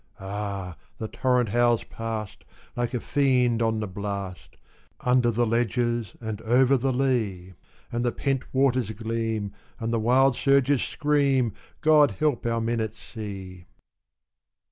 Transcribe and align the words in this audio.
Ah! 0.19 0.77
the 0.97 1.07
torrent 1.07 1.49
howls 1.49 1.83
past, 1.83 2.43
like 2.75 2.95
a 2.95 2.99
fiend 2.99 3.61
on 3.61 3.79
the 3.79 3.87
blast, 3.87 4.57
Under 5.01 5.29
the 5.29 5.45
ledges 5.45 6.15
and 6.19 6.41
over 6.41 6.75
the 6.75 6.91
lea; 6.91 7.53
And 7.91 8.03
the 8.03 8.11
pent 8.11 8.51
waters 8.51 8.89
gleam, 8.89 9.51
and 9.79 9.93
the 9.93 9.99
wild 9.99 10.35
surges 10.35 10.81
scream 10.81 11.53
God 11.81 12.15
help 12.17 12.47
our 12.47 12.59
men 12.59 12.79
at 12.79 12.95
sea! 12.95 13.67